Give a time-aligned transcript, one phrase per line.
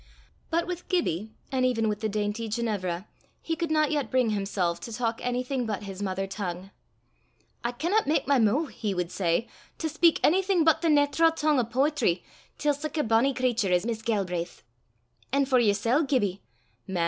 [0.49, 3.05] But with Gibbie, and even with the dainty Ginevra,
[3.39, 6.71] he could not yet bring himself to talk anything but his mother tongue.
[7.63, 11.59] "I can_not_ mak my moo'," he would say, "to speyk onything but the naitral tongue
[11.59, 12.23] o' poetry
[12.57, 14.63] till sic a bonnie cratur as Miss Galbraith;
[15.31, 16.41] an' for yersel', Gibbie
[16.87, 16.99] man!